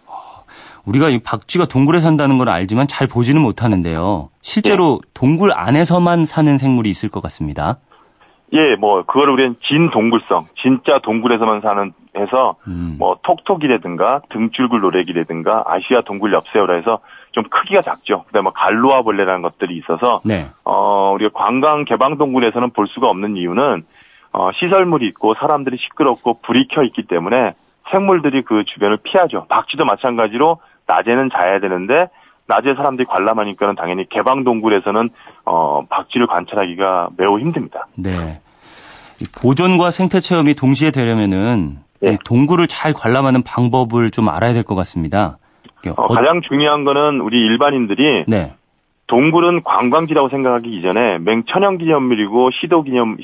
[0.86, 4.30] 우리가 이 박쥐가 동굴에 산다는 걸 알지만 잘 보지는 못하는데요.
[4.40, 5.10] 실제로 네.
[5.14, 7.78] 동굴 안에서만 사는 생물이 있을 것 같습니다.
[8.52, 12.96] 예, 뭐, 그걸 우리는 진 동굴성, 진짜 동굴에서만 사는, 해서, 음.
[12.98, 16.98] 뭐, 톡톡이라든가, 등줄굴 노래기라든가, 아시아 동굴 엽새우라 해서
[17.30, 18.24] 좀 크기가 작죠.
[18.26, 20.48] 그 다음에 뭐 갈로아 벌레라는 것들이 있어서, 네.
[20.64, 23.84] 어, 우리가 관광 개방 동굴에서는 볼 수가 없는 이유는
[24.32, 27.54] 어, 시설물이 있고 사람들이 시끄럽고 불이 켜 있기 때문에
[27.90, 29.46] 생물들이 그 주변을 피하죠.
[29.48, 30.58] 박쥐도 마찬가지로
[30.90, 32.08] 낮에는 자야 되는데
[32.48, 35.08] 낮에 사람들이 관람하니까는 당연히 개방 동굴에서는
[35.44, 37.86] 어, 박쥐를 관찰하기가 매우 힘듭니다.
[37.94, 38.40] 네.
[39.20, 42.12] 이 보존과 생태 체험이 동시에 되려면은 네.
[42.14, 45.38] 이 동굴을 잘 관람하는 방법을 좀 알아야 될 것 같습니다.
[45.86, 48.54] 어, 어- 가장 중요한 거는 우리 일반인들이 네.
[49.06, 53.16] 동굴은 관광지라고 생각하기 이전에 맹천연기념물이고 시도기념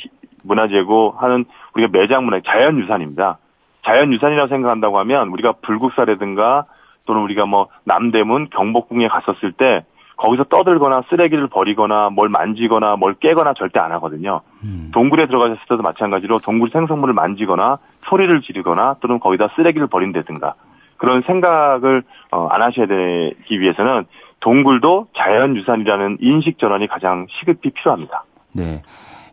[0.43, 3.39] 문화재고 하는 우리가 매장문화 자연유산입니다.
[3.85, 6.65] 자연유산이라고 생각한다고 하면 우리가 불국사라든가
[7.07, 9.85] 또는 우리가 뭐 남대문 경복궁에 갔었을 때
[10.17, 14.41] 거기서 떠들거나 쓰레기를 버리거나 뭘 만지거나 뭘 깨거나 절대 안 하거든요.
[14.65, 14.91] 음.
[14.93, 20.55] 동굴에 들어가셨을 때도 마찬가지로 동굴 생성물을 만지거나 소리를 지르거나 또는 거기다 쓰레기를 버린다든가
[20.97, 24.07] 그런 생각을 어, 안 하셔야 되기 위해서는
[24.41, 28.25] 동굴도 자연유산이라는 인식 전환이 가장 시급히 필요합니다.
[28.53, 28.83] 네.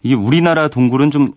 [0.02, 1.32] 이게 우리나라 동굴은 좀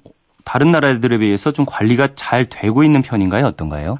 [0.44, 3.46] 다른 나라들에 비해서 좀 관리가 잘 되고 있는 편인가요?
[3.46, 3.98] 어떤가요?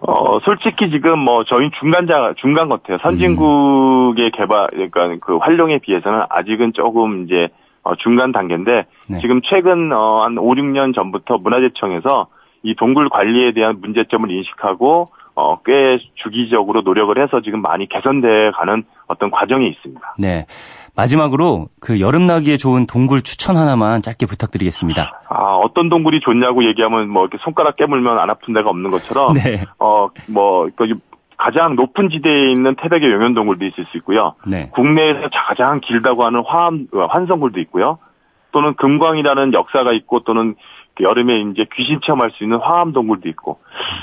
[0.00, 2.98] 어, 솔직히 지금 뭐 저희 중간자 중간 같아요.
[3.02, 7.48] 선진국의 개발 그러니까 그 활용에 비해서는 아직은 조금 이제
[7.82, 9.18] 어, 중간 단계인데 네.
[9.20, 12.28] 지금 최근 어, 한 5, 6년 전부터 문화재청에서
[12.62, 15.04] 이 동굴 관리에 대한 문제점을 인식하고
[15.34, 20.16] 어, 꽤 주기적으로 노력을 해서 지금 많이 개선돼 가는 어떤 과정이 있습니다.
[20.18, 20.46] 네.
[20.98, 25.22] 마지막으로 그 여름 나기에 좋은 동굴 추천 하나만 짧게 부탁드리겠습니다.
[25.28, 29.64] 아, 어떤 동굴이 좋냐고 얘기하면 뭐 이렇게 손가락 깨물면 안 아픈 데가 없는 것처럼 네.
[29.78, 30.98] 어, 뭐, 그
[31.36, 34.34] 가장 높은 지대에 있는 태백의 용현동굴도 있을 수 있고요.
[34.44, 34.70] 네.
[34.72, 37.98] 국내에서 가장 길다고 하는 화암, 어, 환성굴도 있고요.
[38.50, 40.56] 또는 금광이라는 역사가 있고 또는
[40.96, 43.60] 그 여름에 이제 귀신 체험할 수 있는 화암 동굴도 있고,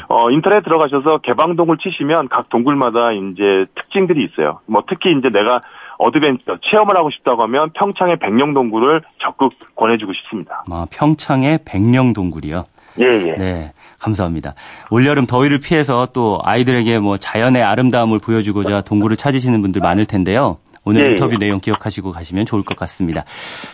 [0.08, 4.60] 어, 인터넷 들어가셔서 개방 동굴 치시면 각 동굴마다 이제 특징들이 있어요.
[4.65, 5.60] 뭐 특히 이제 내가
[5.97, 10.63] 어드벤처 체험을 하고 싶다고 하면 평창의 백룡동굴을 적극 권해주고 싶습니다.
[10.69, 12.65] 아, 평창의 백룡동굴이요.
[12.99, 13.36] 예, 예.
[13.38, 14.55] 네, 감사합니다.
[14.89, 20.58] 올여름 더위를 피해서 또 아이들에게 뭐 자연의 아름다움을 보여주고자 동굴을 찾으시는 분들 많을 텐데요.
[20.86, 21.38] 오늘 예, 인터뷰 예.
[21.38, 23.25] 내용 기억하시고 가시면 좋을 것 같습니다.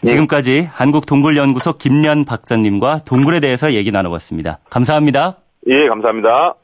[0.06, 4.60] 지금까지 한국동굴연구소 김연 박사님과 동굴에 대해서 얘기 나눠봤습니다.
[4.70, 5.36] 감사합니다.
[5.68, 6.56] 예, 감사합니다.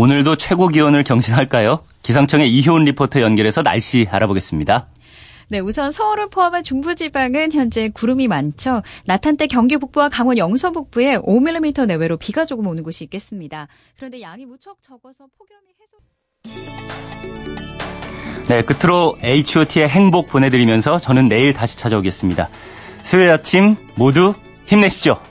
[0.00, 1.84] 오늘도 최고 기온을 경신할까요?
[2.02, 4.86] 기상청의 이효은 리포터 연결해서 날씨 알아보겠습니다.
[5.48, 8.80] 네, 우선 서울을 포함한 중부지방은 현재 구름이 많죠.
[9.04, 13.68] 나탄때 경기 북부와 강원 영서 북부에 5mm 내외로 비가 조금 오는 곳이 있겠습니다.
[13.98, 15.98] 그런데 양이 무척 적어서 폭염이 해소.
[18.48, 22.48] 네, 끝으로 H.O.T의 행복 보내드리면서 저는 내일 다시 찾아오겠습니다.
[23.02, 24.32] 수요일 아침 모두
[24.64, 25.29] 힘내십시오.